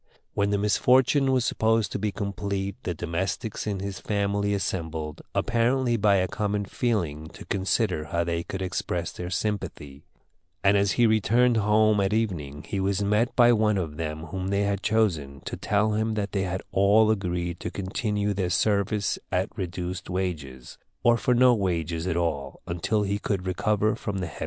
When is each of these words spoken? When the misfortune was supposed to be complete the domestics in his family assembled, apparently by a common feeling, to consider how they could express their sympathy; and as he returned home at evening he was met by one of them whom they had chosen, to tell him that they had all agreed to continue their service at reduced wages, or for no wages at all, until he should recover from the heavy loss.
When 0.33 0.49
the 0.49 0.57
misfortune 0.57 1.31
was 1.31 1.45
supposed 1.45 1.91
to 1.91 1.99
be 1.99 2.11
complete 2.11 2.75
the 2.81 2.95
domestics 2.95 3.67
in 3.67 3.81
his 3.81 3.99
family 3.99 4.51
assembled, 4.55 5.21
apparently 5.35 5.95
by 5.95 6.15
a 6.15 6.27
common 6.27 6.65
feeling, 6.65 7.27
to 7.33 7.45
consider 7.45 8.05
how 8.05 8.23
they 8.23 8.41
could 8.43 8.63
express 8.63 9.11
their 9.11 9.29
sympathy; 9.29 10.03
and 10.63 10.75
as 10.75 10.93
he 10.93 11.05
returned 11.05 11.57
home 11.57 11.99
at 11.99 12.13
evening 12.13 12.63
he 12.67 12.79
was 12.79 13.03
met 13.03 13.35
by 13.35 13.53
one 13.53 13.77
of 13.77 13.97
them 13.97 14.23
whom 14.23 14.47
they 14.47 14.63
had 14.63 14.81
chosen, 14.81 15.39
to 15.41 15.55
tell 15.55 15.91
him 15.93 16.15
that 16.15 16.31
they 16.31 16.45
had 16.45 16.63
all 16.71 17.11
agreed 17.11 17.59
to 17.59 17.69
continue 17.69 18.33
their 18.33 18.49
service 18.49 19.19
at 19.31 19.55
reduced 19.55 20.09
wages, 20.09 20.79
or 21.03 21.15
for 21.15 21.35
no 21.35 21.53
wages 21.53 22.07
at 22.07 22.17
all, 22.17 22.59
until 22.65 23.03
he 23.03 23.19
should 23.23 23.45
recover 23.45 23.95
from 23.95 24.17
the 24.17 24.25
heavy 24.25 24.33
loss. 24.33 24.39